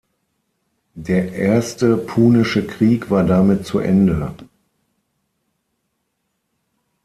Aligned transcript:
Der 0.95 1.31
Erste 1.33 1.95
Punische 1.95 2.65
Krieg 2.65 3.11
war 3.11 3.23
damit 3.23 3.67
zu 3.67 3.77
Ende. 3.77 4.35